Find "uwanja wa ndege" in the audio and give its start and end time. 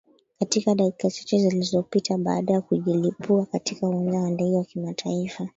3.87-4.55